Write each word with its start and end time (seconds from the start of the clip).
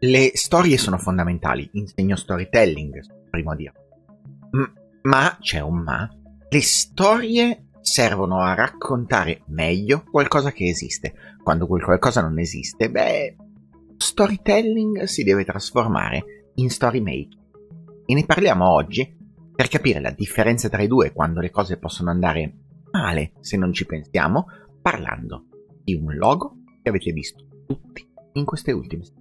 Le 0.00 0.30
storie 0.34 0.78
sono 0.78 0.96
fondamentali. 0.96 1.68
Insegno 1.72 2.14
storytelling, 2.14 3.28
primo 3.30 3.50
a 3.50 3.56
dire. 3.56 3.72
Ma, 5.02 5.36
c'è 5.40 5.60
un 5.60 5.78
ma, 5.78 6.08
le 6.48 6.62
storie 6.62 7.68
servono 7.80 8.40
a 8.40 8.54
raccontare 8.54 9.42
meglio 9.46 10.04
qualcosa 10.08 10.52
che 10.52 10.68
esiste. 10.68 11.14
Quando 11.42 11.66
quel 11.66 11.82
qualcosa 11.82 12.20
non 12.20 12.38
esiste, 12.38 12.90
beh, 12.90 13.36
storytelling 13.96 15.02
si 15.04 15.24
deve 15.24 15.44
trasformare 15.44 16.50
in 16.54 16.70
story 16.70 17.00
making. 17.00 17.46
E 18.06 18.14
ne 18.14 18.24
parliamo 18.24 18.70
oggi 18.70 19.16
per 19.54 19.66
capire 19.66 20.00
la 20.00 20.10
differenza 20.10 20.68
tra 20.68 20.82
i 20.82 20.86
due 20.86 21.12
quando 21.12 21.40
le 21.40 21.50
cose 21.50 21.76
possono 21.76 22.10
andare 22.10 22.54
male 22.92 23.32
se 23.40 23.56
non 23.56 23.72
ci 23.72 23.84
pensiamo, 23.84 24.46
parlando 24.80 25.46
di 25.82 25.94
un 25.94 26.14
logo 26.14 26.58
che 26.82 26.88
avete 26.88 27.10
visto 27.12 27.44
tutti 27.66 28.08
in 28.34 28.44
queste 28.44 28.70
ultime 28.70 29.02
settimane. 29.04 29.17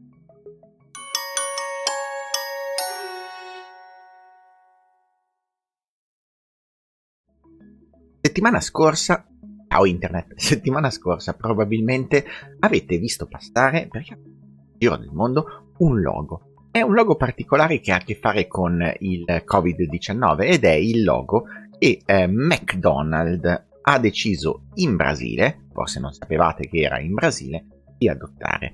Settimana 8.38 8.62
scorsa, 8.62 9.26
ciao 9.68 9.86
internet, 9.86 10.36
settimana 10.38 10.92
scorsa 10.92 11.34
probabilmente 11.34 12.24
avete 12.60 13.00
visto 13.00 13.26
passare, 13.26 13.88
perché 13.90 14.14
in 14.14 14.78
giro 14.78 14.96
del 14.96 15.10
mondo, 15.12 15.74
un 15.80 16.00
logo. 16.02 16.68
È 16.70 16.80
un 16.82 16.94
logo 16.94 17.16
particolare 17.16 17.80
che 17.80 17.92
ha 17.92 17.96
a 17.96 18.04
che 18.04 18.14
fare 18.14 18.46
con 18.46 18.80
il 19.00 19.26
Covid-19 19.44 20.42
ed 20.42 20.66
è 20.66 20.74
il 20.74 21.04
logo 21.04 21.46
che 21.80 22.00
eh, 22.06 22.28
McDonald's 22.28 23.64
ha 23.82 23.98
deciso 23.98 24.66
in 24.76 24.96
Brasile, 24.96 25.70
forse 25.74 26.00
non 26.00 26.14
sapevate 26.14 26.68
che 26.68 26.82
era 26.82 27.00
in 27.00 27.16
Brasile, 27.16 27.66
di 27.98 28.08
adottare. 28.08 28.72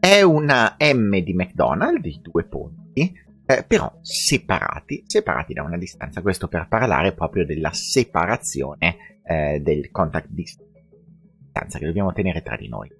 È 0.00 0.22
una 0.22 0.78
M 0.78 1.18
di 1.18 1.34
McDonald's 1.34 2.00
di 2.00 2.18
due 2.22 2.44
punti, 2.44 3.12
eh, 3.58 3.64
però 3.64 3.98
separati, 4.00 5.04
separati 5.06 5.52
da 5.52 5.62
una 5.62 5.78
distanza. 5.78 6.22
Questo 6.22 6.48
per 6.48 6.66
parlare 6.68 7.12
proprio 7.12 7.44
della 7.44 7.72
separazione 7.72 9.20
eh, 9.24 9.60
del 9.60 9.90
contact 9.90 10.28
distance 10.28 11.78
che 11.78 11.86
dobbiamo 11.86 12.12
tenere 12.12 12.42
tra 12.42 12.56
di 12.56 12.68
noi. 12.68 12.90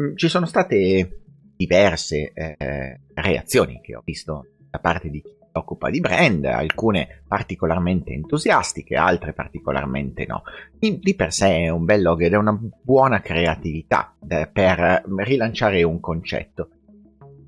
Mm, 0.00 0.16
ci 0.16 0.28
sono 0.28 0.46
state 0.46 1.20
diverse 1.56 2.32
eh, 2.32 3.00
reazioni 3.14 3.80
che 3.80 3.94
ho 3.94 4.02
visto 4.04 4.46
da 4.70 4.78
parte 4.78 5.10
di 5.10 5.20
chi 5.20 5.28
si 5.28 5.50
occupa 5.52 5.90
di 5.90 6.00
brand, 6.00 6.44
alcune 6.46 7.22
particolarmente 7.28 8.12
entusiastiche, 8.12 8.96
altre 8.96 9.32
particolarmente 9.32 10.24
no. 10.26 10.42
Di, 10.78 10.98
di 10.98 11.14
per 11.14 11.32
sé 11.32 11.64
è 11.64 11.68
un 11.68 11.84
bel 11.84 12.02
logo 12.02 12.24
ed 12.24 12.32
è 12.32 12.36
una 12.36 12.58
buona 12.82 13.20
creatività 13.20 14.16
eh, 14.28 14.48
per 14.50 15.02
rilanciare 15.18 15.82
un 15.82 16.00
concetto. 16.00 16.70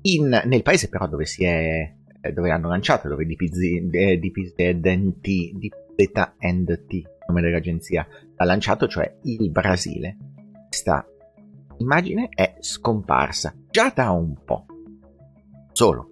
In, 0.01 0.39
nel 0.45 0.61
paese 0.61 0.87
però 0.87 1.07
dove 1.07 1.25
si 1.25 1.43
è 1.43 1.91
dove 2.33 2.51
hanno 2.51 2.69
lanciato, 2.69 3.07
dove 3.07 3.25
DPZ, 3.25 3.89
eh, 3.91 4.17
DPZNT, 4.17 5.51
DPZNT, 5.53 7.01
nome 7.27 7.41
dell'agenzia, 7.41 8.07
l'ha 8.35 8.45
lanciato, 8.45 8.87
cioè 8.87 9.17
il 9.23 9.49
Brasile. 9.51 10.17
Questa 10.67 11.05
immagine 11.77 12.29
è 12.29 12.55
scomparsa 12.59 13.53
già 13.69 13.91
da 13.93 14.11
un 14.11 14.35
po'. 14.43 14.65
Solo 15.71 16.11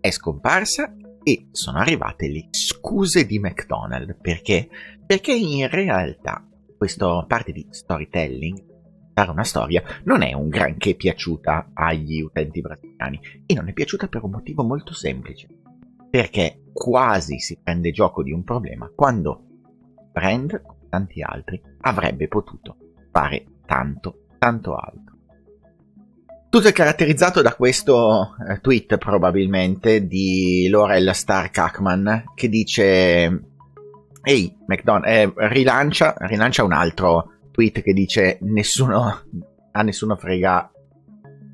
è 0.00 0.10
scomparsa 0.10 0.94
e 1.22 1.48
sono 1.50 1.78
arrivate 1.78 2.28
le 2.28 2.48
scuse 2.50 3.24
di 3.24 3.38
McDonald's. 3.38 4.16
Perché? 4.20 4.68
Perché 5.06 5.32
in 5.32 5.68
realtà 5.70 6.46
questa 6.76 7.24
parte 7.26 7.52
di 7.52 7.66
storytelling 7.70 8.73
una 9.22 9.44
storia 9.44 9.82
non 10.04 10.22
è 10.22 10.32
un 10.32 10.48
granché 10.48 10.94
piaciuta 10.94 11.70
agli 11.72 12.20
utenti 12.20 12.60
brasiliani 12.60 13.20
e 13.46 13.54
non 13.54 13.68
è 13.68 13.72
piaciuta 13.72 14.08
per 14.08 14.24
un 14.24 14.32
motivo 14.32 14.62
molto 14.64 14.92
semplice. 14.92 15.48
Perché 16.10 16.64
quasi 16.72 17.38
si 17.38 17.58
prende 17.62 17.90
gioco 17.92 18.22
di 18.22 18.32
un 18.32 18.44
problema 18.44 18.90
quando 18.94 19.42
brand, 20.12 20.60
come 20.62 20.88
tanti 20.88 21.22
altri, 21.22 21.60
avrebbe 21.80 22.28
potuto 22.28 22.76
fare 23.10 23.44
tanto, 23.66 24.26
tanto 24.38 24.74
altro. 24.74 25.14
Tutto 26.48 26.68
è 26.68 26.72
caratterizzato 26.72 27.42
da 27.42 27.54
questo 27.54 28.36
eh, 28.48 28.60
tweet 28.60 28.96
probabilmente 28.96 30.06
di 30.06 30.68
Laurel 30.70 31.12
Star 31.12 31.50
Kackman 31.50 32.32
che 32.34 32.48
dice 32.48 33.42
Ehi, 34.22 34.56
McDonald's, 34.66 35.08
eh, 35.08 35.32
rilancia, 35.48 36.14
rilancia 36.16 36.62
un 36.62 36.72
altro 36.72 37.33
tweet 37.54 37.82
che 37.82 37.92
dice 37.92 38.38
nessuno 38.40 39.22
a 39.70 39.82
nessuno 39.82 40.16
frega 40.16 40.72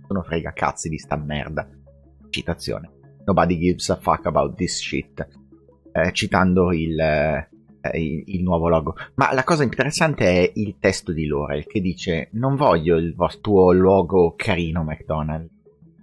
nessuno 0.00 0.22
frega 0.22 0.52
cazzi 0.52 0.88
di 0.88 0.96
sta 0.96 1.16
merda. 1.16 1.68
Citazione. 2.30 2.90
Nobody 3.26 3.58
gives 3.58 3.90
a 3.90 3.96
fuck 3.96 4.24
about 4.26 4.54
this 4.54 4.78
shit. 4.78 5.28
Eh, 5.92 6.12
citando 6.12 6.72
il, 6.72 6.98
eh, 6.98 7.48
il, 7.98 8.22
il, 8.26 8.42
nuovo 8.42 8.68
logo. 8.68 8.94
Ma 9.16 9.34
la 9.34 9.44
cosa 9.44 9.62
interessante 9.62 10.24
è 10.24 10.52
il 10.54 10.76
testo 10.78 11.12
di 11.12 11.26
Laurel 11.26 11.66
che 11.66 11.80
dice 11.80 12.28
non 12.32 12.56
voglio 12.56 12.96
il 12.96 13.14
tuo 13.40 13.72
logo 13.72 14.34
carino 14.36 14.82
McDonald's. 14.82 15.52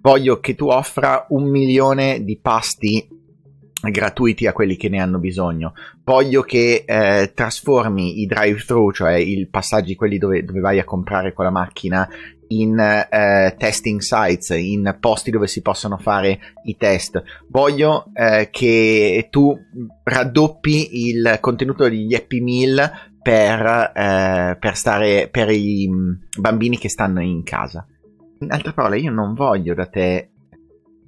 Voglio 0.02 0.40
che 0.40 0.54
tu 0.54 0.68
offra 0.68 1.26
un 1.30 1.50
milione 1.50 2.24
di 2.24 2.38
pasti 2.38 3.08
gratuiti 3.82 4.48
a 4.48 4.54
quelli 4.54 4.76
che 4.76 4.90
ne 4.90 5.00
hanno 5.00 5.20
bisogno. 5.20 5.74
Voglio 6.04 6.42
che 6.42 6.84
eh, 6.86 7.32
trasformi 7.34 8.22
i 8.22 8.26
drive-thru, 8.26 8.92
cioè 8.92 9.14
i 9.14 9.48
passaggi 9.48 9.96
quelli 9.96 10.18
dove, 10.18 10.44
dove, 10.44 10.60
vai 10.60 10.80
a 10.80 10.84
comprare 10.84 11.34
con 11.34 11.46
la 11.46 11.52
macchina, 11.52 12.08
in 12.50 12.80
eh, 12.80 13.56
testing 13.58 14.00
sites, 14.00 14.50
in 14.50 14.98
posti 15.00 15.32
dove 15.32 15.48
si 15.48 15.62
possono 15.62 15.98
fare 15.98 16.40
i 16.64 16.78
test. 16.78 17.22
Voglio 17.50 18.06
eh, 18.14 18.50
che 18.52 19.28
tu 19.30 19.56
raddoppi 20.04 21.10
il 21.10 21.38
contenuto 21.40 21.84
degli 21.84 22.16
Happy 22.16 22.40
Meal 22.42 22.92
per, 23.22 23.92
eh, 23.94 24.58
per, 24.60 24.76
stare, 24.76 25.28
per 25.30 25.50
i 25.50 25.90
bambini 26.40 26.78
che 26.78 26.90
stanno 26.90 27.22
in 27.22 27.44
casa. 27.44 27.86
In 28.40 28.52
altre 28.52 28.72
parole, 28.72 29.00
io 29.00 29.12
non 29.12 29.34
voglio 29.34 29.74
da 29.74 29.88
te 29.88 30.30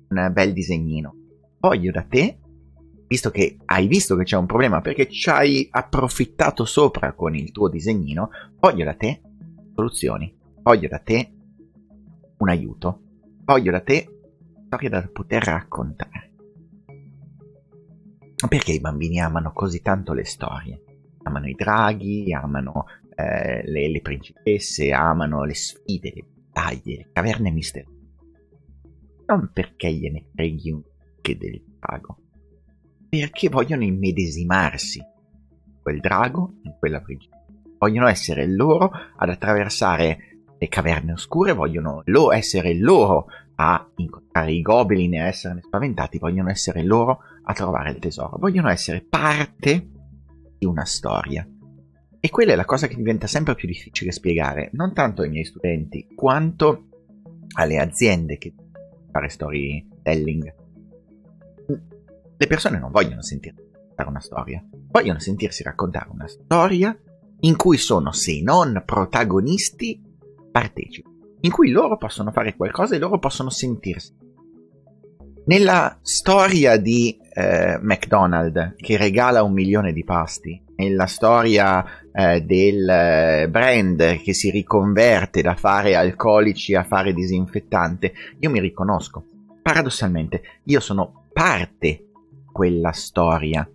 un 0.10 0.30
bel 0.34 0.52
disegnino. 0.52 1.14
Voglio 1.60 1.92
da 1.92 2.02
te 2.02 2.38
visto 3.10 3.32
che 3.32 3.58
hai 3.66 3.88
visto 3.88 4.16
che 4.16 4.24
c'è 4.24 4.38
un 4.38 4.46
problema 4.46 4.82
perché 4.82 5.10
ci 5.10 5.30
hai 5.30 5.68
approfittato 5.70 6.64
sopra 6.64 7.14
con 7.14 7.36
il 7.36 7.52
tuo 7.52 7.68
disegnino, 7.68 8.30
voglio 8.60 8.86
da 8.86 8.94
te 8.94 9.22
soluzioni, 9.74 10.32
voglio 10.62 10.88
da 10.88 11.00
te 11.00 11.34
un 12.38 12.50
aiuto, 12.50 13.02
voglio 13.44 13.72
da 13.72 13.82
te 13.82 14.08
storie 14.68 14.90
da 14.90 15.10
poter 15.12 15.44
raccontare. 15.44 16.32
Perché 18.48 18.72
i 18.74 18.80
bambini 18.80 19.20
amano 19.20 19.52
così 19.54 19.82
tanto 19.82 20.14
le 20.14 20.24
storie? 20.24 20.84
Amano 21.24 21.48
i 21.48 21.56
draghi, 21.56 22.32
amano 22.32 22.86
eh, 23.16 23.64
le, 23.66 23.90
le 23.90 24.02
principesse, 24.02 24.92
amano 24.92 25.44
le 25.44 25.56
sfide, 25.56 26.14
le 26.14 26.26
battaglie, 26.52 26.98
le 26.98 27.10
caverne 27.12 27.50
misteriose. 27.50 27.98
Non 29.26 29.50
perché 29.52 29.92
gliene 29.92 30.28
freghi 30.32 30.72
un 30.72 30.84
che 31.22 31.36
del 31.36 31.62
drago, 31.80 32.18
perché 33.10 33.50
vogliono 33.50 33.84
immedesimarsi 33.84 35.00
in 35.00 35.82
quel 35.82 36.00
drago, 36.00 36.54
in 36.64 36.76
quella 36.78 37.02
principessa. 37.02 37.38
Vogliono 37.78 38.08
essere 38.08 38.46
loro 38.48 38.92
ad 39.16 39.30
attraversare 39.30 40.44
le 40.58 40.68
caverne 40.68 41.14
oscure, 41.14 41.54
vogliono 41.54 42.02
lo 42.06 42.32
essere 42.32 42.78
loro 42.78 43.28
a 43.56 43.90
incontrare 43.96 44.52
i 44.52 44.62
goblin 44.62 45.16
e 45.16 45.22
a 45.22 45.26
esserne 45.26 45.62
spaventati, 45.62 46.20
vogliono 46.20 46.50
essere 46.50 46.84
loro 46.84 47.20
a 47.44 47.54
trovare 47.54 47.92
il 47.92 48.00
tesoro, 48.00 48.38
vogliono 48.38 48.70
essere 48.70 49.02
parte 49.02 49.90
di 50.58 50.66
una 50.66 50.86
storia. 50.86 51.48
E 52.22 52.30
quella 52.30 52.52
è 52.52 52.56
la 52.56 52.66
cosa 52.66 52.88
che 52.88 52.96
diventa 52.96 53.28
sempre 53.28 53.56
più 53.56 53.68
difficile 53.68 54.12
spiegare, 54.12 54.70
non 54.74 54.94
tanto 54.94 55.22
ai 55.22 55.30
miei 55.30 55.46
studenti, 55.46 56.08
quanto 56.14 56.88
alle 57.56 57.80
aziende 57.80 58.38
che 58.38 58.54
fare 59.12 59.30
storytelling. 59.30 60.54
Le 62.42 62.48
persone 62.48 62.80
non 62.80 62.90
vogliono 62.90 63.22
sentirsi 63.22 63.62
raccontare 63.70 64.10
una 64.10 64.22
storia, 64.22 64.64
vogliono 64.92 65.20
sentirsi 65.20 65.62
raccontare 65.62 66.10
una 66.10 66.26
storia 66.26 66.98
in 67.42 67.58
cui 67.58 67.76
sono, 67.76 68.14
se 68.14 68.42
non 68.42 68.82
protagonisti, 68.86 70.02
partecipi, 70.50 71.10
in 71.42 71.52
cui 71.52 71.70
loro 71.70 71.98
possono 71.98 72.32
fare 72.32 72.56
qualcosa 72.56 72.96
e 72.96 73.00
loro 73.00 73.20
possono 73.20 73.50
sentirsi. 73.50 74.16
Nella 75.48 76.00
storia 76.02 76.78
di 76.78 77.20
eh, 77.34 77.78
McDonald's 77.82 78.76
che 78.78 78.96
regala 78.96 79.44
un 79.44 79.52
milione 79.52 79.92
di 79.92 80.06
pasti, 80.06 80.64
nella 80.78 81.08
storia 81.08 81.84
eh, 82.14 82.40
del 82.40 82.88
eh, 82.88 83.48
brand 83.50 84.22
che 84.22 84.34
si 84.34 84.50
riconverte 84.50 85.42
da 85.42 85.56
fare 85.56 85.98
alcolici 85.98 86.74
a 86.74 86.86
fare 86.86 87.12
disinfettante, 87.12 88.14
io 88.40 88.50
mi 88.50 88.62
riconosco. 88.62 89.26
Paradossalmente, 89.62 90.42
io 90.64 90.80
sono 90.80 91.28
parte 91.34 92.06
quella 92.52 92.92
storia. 92.92 93.70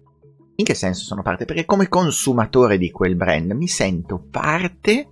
In 0.56 0.64
che 0.64 0.74
senso 0.74 1.04
sono 1.04 1.22
parte? 1.22 1.44
Perché 1.44 1.64
come 1.64 1.88
consumatore 1.88 2.78
di 2.78 2.90
quel 2.90 3.16
brand 3.16 3.50
mi 3.52 3.66
sento 3.66 4.24
parte 4.30 5.08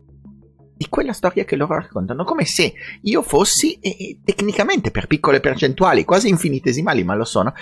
di 0.77 0.89
quella 0.89 1.13
storia 1.13 1.45
che 1.45 1.57
loro 1.57 1.75
raccontano, 1.75 2.25
come 2.25 2.45
se 2.45 2.73
io 3.03 3.23
fossi, 3.23 3.79
e, 3.81 4.19
tecnicamente 4.25 4.91
per 4.91 5.07
piccole 5.07 5.41
percentuali, 5.41 6.05
quasi 6.05 6.29
infinitesimali, 6.29 7.05
ma 7.05 7.15
lo 7.15 7.25
sono, 7.25 7.53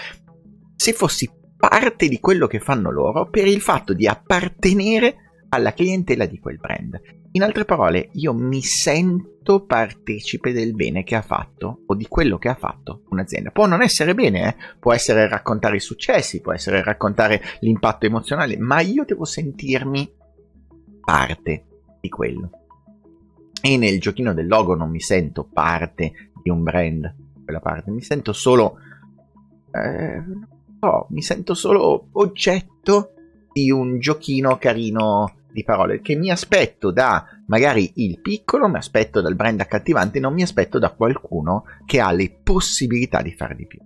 se 0.75 0.93
fossi 0.93 1.31
parte 1.57 2.09
di 2.09 2.19
quello 2.21 2.47
che 2.47 2.61
fanno 2.61 2.91
loro 2.91 3.29
per 3.29 3.47
il 3.47 3.61
fatto 3.61 3.93
di 3.93 4.07
appartenere 4.07 5.45
alla 5.51 5.75
clientela 5.75 6.25
di 6.25 6.39
quel 6.39 6.57
brand. 6.57 6.99
In 7.33 7.45
altre 7.45 7.65
parole, 7.65 8.09
io 8.15 8.35
mi 8.35 8.61
sento 8.61 9.65
partecipe 9.65 10.53
del 10.53 10.75
bene 10.75 11.05
che 11.05 11.15
ha 11.15 11.23
fatto 11.23 11.83
o 11.87 11.95
di 11.95 12.09
quello 12.09 12.39
che 12.39 12.49
ha 12.49 12.57
fatto 12.57 13.03
un'azienda. 13.11 13.53
Può 13.53 13.67
non 13.67 13.83
essere 13.83 14.15
bene, 14.15 14.49
eh? 14.49 14.57
può 14.81 14.93
essere 14.93 15.29
raccontare 15.29 15.77
i 15.77 15.81
successi, 15.81 16.41
può 16.41 16.53
essere 16.53 16.83
raccontare 16.83 17.41
l'impatto 17.61 18.07
emozionale, 18.07 18.59
ma 18.59 18.81
io 18.81 19.05
devo 19.05 19.25
sentirmi 19.25 20.13
parte 21.01 21.67
di 22.01 22.09
quello. 22.09 22.51
E 23.63 23.77
nel 23.77 24.01
giochino 24.01 24.35
del 24.35 24.49
logo 24.49 24.75
non 24.75 24.91
mi 24.91 25.01
sento 25.01 25.45
parte 25.45 26.33
di 26.43 26.51
un 26.51 26.65
brand, 26.65 27.15
quella 27.45 27.61
parte, 27.61 27.93
mi 27.93 28.03
sento 28.03 28.33
solo... 28.33 28.77
Eh, 29.73 30.23
no, 30.81 31.07
mi 31.11 31.23
sento 31.23 31.55
solo 31.55 32.09
oggetto 32.13 33.13
di 33.53 33.71
un 33.71 34.01
giochino 34.01 34.59
carino 34.59 35.35
di 35.53 35.65
parole 35.65 36.01
che 36.01 36.15
mi 36.17 36.31
aspetto 36.31 36.91
da 36.91 37.25
magari 37.47 37.93
il 37.97 38.21
piccolo, 38.21 38.69
mi 38.69 38.77
aspetto 38.77 39.21
dal 39.21 39.35
brand 39.35 39.61
accattivante, 39.61 40.21
non 40.21 40.35
mi 40.35 40.43
aspetto 40.43 40.79
da 40.79 40.91
qualcuno 40.91 41.65
che 41.85 42.01
ha 42.01 42.13
le 42.13 42.31
possibilità 42.43 43.23
di 43.23 43.33
fare 43.33 43.55
di 43.55 43.67
più. 43.67 43.81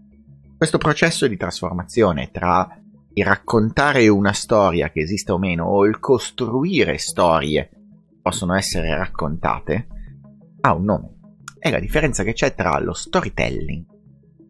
Questo 0.56 0.78
processo 0.78 1.26
di 1.26 1.36
trasformazione 1.36 2.30
tra 2.30 2.68
il 3.16 3.24
raccontare 3.24 4.08
una 4.08 4.32
storia 4.32 4.90
che 4.90 5.00
esiste 5.00 5.32
o 5.32 5.38
meno 5.38 5.66
o 5.66 5.84
il 5.86 5.98
costruire 5.98 6.98
storie 6.98 7.68
che 7.70 8.18
possono 8.20 8.54
essere 8.54 8.94
raccontate 8.96 9.86
ha 10.60 10.74
un 10.74 10.84
nome. 10.84 11.14
È 11.58 11.70
la 11.70 11.78
differenza 11.78 12.24
che 12.24 12.32
c'è 12.32 12.54
tra 12.54 12.78
lo 12.80 12.92
storytelling 12.92 13.84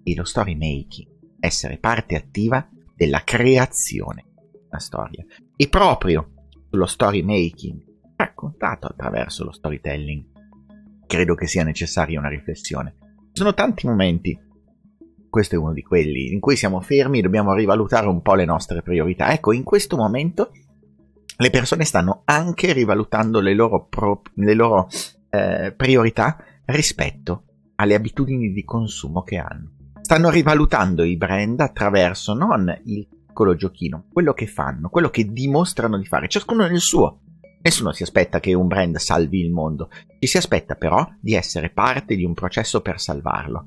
e 0.02 0.14
lo 0.14 0.24
story 0.24 0.54
making, 0.54 1.08
essere 1.40 1.78
parte 1.78 2.16
attiva 2.16 2.66
della 2.94 3.22
creazione 3.24 4.24
della 4.50 4.78
storia. 4.78 5.24
E 5.56 5.68
proprio 5.68 6.33
sullo 6.74 6.86
story 6.86 7.22
making 7.22 7.80
raccontato 8.16 8.88
attraverso 8.88 9.44
lo 9.44 9.52
storytelling. 9.52 10.24
Credo 11.06 11.36
che 11.36 11.46
sia 11.46 11.62
necessaria 11.62 12.18
una 12.18 12.28
riflessione. 12.28 12.96
Ci 13.32 13.42
sono 13.42 13.54
tanti 13.54 13.86
momenti, 13.86 14.36
questo 15.30 15.54
è 15.54 15.58
uno 15.58 15.72
di 15.72 15.82
quelli, 15.82 16.32
in 16.32 16.40
cui 16.40 16.56
siamo 16.56 16.80
fermi 16.80 17.20
e 17.20 17.22
dobbiamo 17.22 17.54
rivalutare 17.54 18.08
un 18.08 18.22
po' 18.22 18.34
le 18.34 18.44
nostre 18.44 18.82
priorità. 18.82 19.32
Ecco, 19.32 19.52
in 19.52 19.62
questo 19.62 19.96
momento 19.96 20.50
le 21.36 21.50
persone 21.50 21.84
stanno 21.84 22.22
anche 22.24 22.72
rivalutando 22.72 23.38
le 23.38 23.54
loro, 23.54 23.86
pro- 23.86 24.22
le 24.34 24.54
loro 24.54 24.88
eh, 25.30 25.72
priorità 25.76 26.38
rispetto 26.64 27.44
alle 27.76 27.94
abitudini 27.94 28.50
di 28.50 28.64
consumo 28.64 29.22
che 29.22 29.36
hanno. 29.36 29.70
Stanno 30.00 30.28
rivalutando 30.28 31.04
i 31.04 31.16
brand 31.16 31.60
attraverso 31.60 32.34
non 32.34 32.80
il 32.84 33.06
piccolo 33.34 33.56
giochino, 33.56 34.06
quello 34.12 34.32
che 34.32 34.46
fanno, 34.46 34.88
quello 34.88 35.10
che 35.10 35.30
dimostrano 35.32 35.98
di 35.98 36.06
fare, 36.06 36.28
ciascuno 36.28 36.66
nel 36.68 36.78
suo. 36.78 37.20
Nessuno 37.60 37.92
si 37.92 38.04
aspetta 38.04 38.38
che 38.38 38.54
un 38.54 38.68
brand 38.68 38.96
salvi 38.96 39.40
il 39.40 39.50
mondo, 39.50 39.88
ci 40.20 40.28
si 40.28 40.36
aspetta 40.36 40.76
però 40.76 41.04
di 41.20 41.34
essere 41.34 41.70
parte 41.70 42.14
di 42.14 42.24
un 42.24 42.32
processo 42.32 42.80
per 42.80 43.00
salvarlo. 43.00 43.64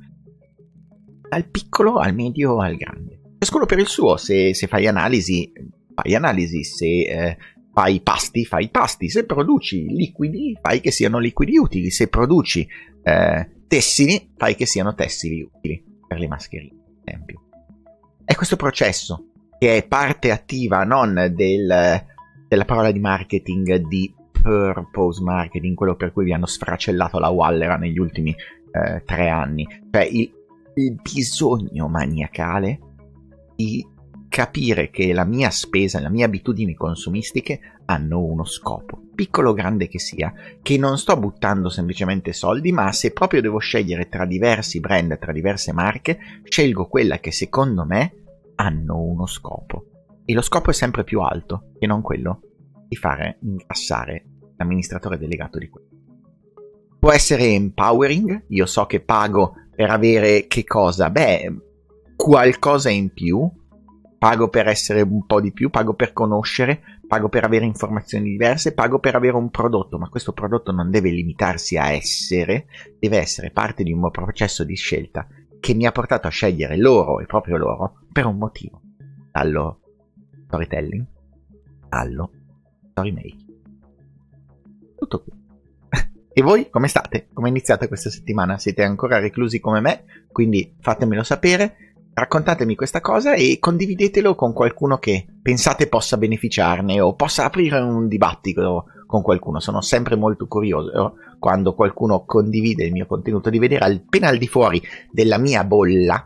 Dal 1.30 1.50
piccolo 1.50 1.98
al 1.98 2.16
medio 2.16 2.62
al 2.62 2.78
grande. 2.78 3.36
Ciascuno 3.40 3.66
per 3.66 3.80
il 3.80 3.88
suo, 3.88 4.16
se, 4.16 4.54
se 4.54 4.68
fai 4.68 4.88
analisi, 4.88 5.52
fai 5.94 6.16
analisi, 6.16 6.64
se 6.64 6.86
eh, 6.86 7.38
fai 7.74 8.00
pasti, 8.00 8.46
fai 8.46 8.70
pasti, 8.70 9.10
se 9.10 9.26
produci 9.26 9.86
liquidi, 9.88 10.58
fai 10.62 10.80
che 10.80 10.92
siano 10.92 11.20
liquidi 11.20 11.58
utili, 11.58 11.92
se 11.92 12.08
produci 12.08 12.66
eh, 13.04 13.50
tessili, 13.68 14.32
fai 14.38 14.56
che 14.56 14.66
siano 14.66 14.94
tessili 14.96 15.42
utili, 15.42 15.84
per 16.08 16.20
le 16.20 16.28
mascherine, 16.28 16.84
ad 17.02 17.02
esempio. 17.04 17.42
È 18.24 18.36
questo 18.36 18.56
processo 18.56 19.32
che 19.58 19.78
è 19.78 19.88
parte 19.88 20.32
attiva 20.32 20.84
non 20.84 21.32
del, 21.36 22.04
della 22.48 22.66
parola 22.66 22.92
di 22.92 23.00
marketing 23.00 23.88
di 23.88 24.14
purpose 24.32 25.22
marketing, 25.22 25.76
quello 25.76 25.96
per 25.96 26.14
cui 26.14 26.26
vi 26.26 26.34
hanno 26.34 26.46
sfracellato 26.46 27.20
la 27.20 27.30
Wallera 27.30 27.76
negli 27.76 27.98
ultimi 27.98 28.36
eh, 28.72 29.04
tre 29.04 29.30
anni, 29.30 29.68
cioè 29.92 30.04
il, 30.04 30.32
il 30.76 30.96
bisogno 31.02 31.88
maniacale 31.88 32.80
di 33.56 33.86
capire 34.30 34.90
che 34.90 35.14
la 35.14 35.26
mia 35.26 35.50
spesa, 35.50 36.00
le 36.00 36.10
mie 36.10 36.26
abitudini 36.26 36.76
consumistiche 36.76 37.60
hanno 37.86 38.22
uno 38.22 38.44
scopo, 38.44 39.02
piccolo 39.16 39.52
o 39.52 39.54
grande 39.54 39.88
che 39.88 40.00
sia, 40.00 40.32
che 40.62 40.78
non 40.78 40.98
sto 40.98 41.18
buttando 41.18 41.70
semplicemente 41.70 42.34
soldi, 42.34 42.72
ma 42.72 42.92
se 42.92 43.12
proprio 43.14 43.42
devo 43.42 43.58
scegliere 43.58 44.10
tra 44.10 44.26
diversi 44.26 44.80
brand, 44.80 45.18
tra 45.18 45.32
diverse 45.32 45.74
marche, 45.74 46.20
scelgo 46.44 46.86
quella 46.86 47.20
che 47.20 47.32
secondo 47.32 47.86
me 47.86 48.27
hanno 48.58 49.02
uno 49.02 49.26
scopo. 49.26 49.86
E 50.26 50.34
lo 50.34 50.42
scopo 50.42 50.70
è 50.70 50.74
sempre 50.74 51.04
più 51.04 51.22
alto 51.22 51.72
che 51.80 51.88
non 51.88 52.02
quello 52.02 52.42
di 52.88 52.96
fare 52.96 53.40
incassare 53.42 54.26
l'amministratore 54.58 55.18
delegato 55.18 55.58
di 55.58 55.70
quello. 55.70 55.88
Può 57.00 57.12
essere 57.12 57.44
empowering, 57.54 58.46
io 58.50 58.66
so 58.66 58.86
che 58.86 59.00
pago 59.00 59.54
per 59.76 59.90
avere 59.90 60.48
che 60.48 60.64
cosa? 60.64 61.10
Beh, 61.10 61.54
qualcosa 62.16 62.90
in 62.90 63.14
più, 63.14 63.50
pago 64.18 64.50
per 64.50 64.68
essere 64.68 65.02
un 65.02 65.26
po' 65.26 65.40
di 65.40 65.54
più, 65.54 65.70
pago 65.70 65.94
per 65.94 66.12
conoscere, 66.12 66.82
pago 67.08 67.30
per 67.30 67.44
avere 67.44 67.66
informazioni 67.66 68.32
diverse, 68.32 68.74
pago 68.74 69.00
per 69.00 69.16
avere 69.16 69.38
un 69.38 69.50
prodotto, 69.50 70.00
ma 70.00 70.10
questo 70.10 70.34
prodotto 70.34 70.72
non 70.72 70.90
deve 70.90 71.12
limitarsi 71.12 71.78
a 71.78 71.92
essere, 71.92 72.66
deve 73.00 73.18
essere 73.18 73.52
parte 73.52 73.84
di 73.84 73.94
un 73.94 74.10
processo 74.10 74.64
di 74.64 74.76
scelta 74.76 75.28
che 75.60 75.74
mi 75.74 75.86
ha 75.86 75.92
portato 75.92 76.28
a 76.28 76.32
scegliere 76.32 76.78
loro 76.78 77.20
e 77.20 77.26
proprio 77.26 77.58
loro 77.58 78.00
per 78.12 78.26
un 78.26 78.38
motivo. 78.38 78.82
Allo 79.32 79.80
storytelling, 80.46 81.06
allo 81.90 82.32
story. 82.92 83.46
Tutto 84.96 85.24
qui. 85.24 85.32
e 86.34 86.42
voi 86.42 86.70
come 86.70 86.88
state? 86.88 87.28
Come 87.34 87.48
è 87.48 87.52
iniziata 87.52 87.88
questa 87.88 88.10
settimana? 88.10 88.58
Siete 88.58 88.84
ancora 88.84 89.20
reclusi 89.20 89.60
come 89.60 89.80
me? 89.80 90.06
Quindi 90.32 90.76
fatemelo 90.80 91.24
sapere, 91.24 91.94
raccontatemi 92.14 92.76
questa 92.76 93.02
cosa 93.02 93.34
e 93.34 93.58
condividetelo 93.60 94.34
con 94.36 94.54
qualcuno 94.54 94.98
che 94.98 95.28
pensate 95.42 95.88
possa 95.88 96.18
beneficiarne 96.18 97.00
o 97.00 97.14
possa 97.14 97.46
aprire 97.46 97.80
un 97.80 98.08
dibattito 98.08 98.86
con 99.08 99.24
qualcuno. 99.24 99.60
Sono 99.60 99.82
sempre 99.82 100.16
molto 100.16 100.46
curioso 100.48 101.16
quando 101.40 101.74
qualcuno 101.74 102.26
condivide 102.26 102.86
il 102.86 102.92
mio 102.92 103.08
contenuto 103.08 103.50
di 103.50 103.58
vedere 103.58 103.86
appena 103.86 104.28
al 104.28 104.38
di 104.38 104.48
fuori 104.48 104.80
della 105.12 105.40
mia 105.40 105.64
bolla 105.64 106.24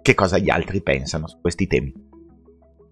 che 0.00 0.14
cosa 0.14 0.38
gli 0.38 0.50
altri 0.50 0.80
pensano 0.82 1.26
su 1.26 1.40
questi 1.40 1.66
temi. 1.66 1.92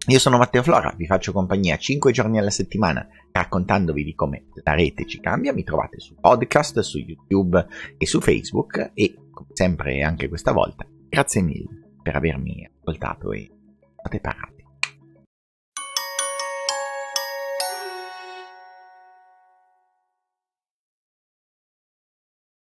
Io 0.07 0.19
sono 0.19 0.39
Matteo 0.39 0.63
Flora, 0.63 0.93
vi 0.97 1.07
faccio 1.07 1.31
compagnia 1.31 1.77
5 1.77 2.11
giorni 2.11 2.39
alla 2.39 2.51
settimana 2.51 3.07
raccontandovi 3.31 4.03
di 4.03 4.15
come 4.15 4.47
la 4.65 4.75
rete 4.75 5.07
ci 5.07 5.21
cambia. 5.21 5.53
Mi 5.53 5.63
trovate 5.63 6.01
su 6.01 6.17
podcast, 6.19 6.81
su 6.81 6.99
YouTube 6.99 7.65
e 7.97 8.07
su 8.07 8.21
Facebook 8.21 8.91
e 8.95 9.15
come 9.31 9.51
sempre 9.53 10.03
anche 10.03 10.29
questa 10.29 10.53
volta 10.53 10.87
grazie 11.11 11.43
mille 11.43 11.97
per 12.03 12.17
avermi 12.17 12.71
ascoltato 12.73 13.33
e 13.33 13.51
state 13.99 14.21
parati. 14.21 14.60